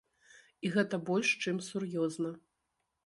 [0.67, 2.31] І гэта больш чым сур'ёзна.